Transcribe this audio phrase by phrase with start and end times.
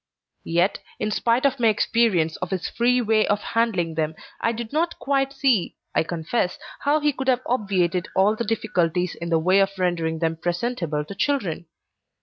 [0.49, 4.73] Yet, in spite of my experience of his free way of handling them, I did
[4.73, 9.37] not quite see, I confess, how he could have obviated all the difficulties in the
[9.37, 11.67] way of rendering them presentable to children.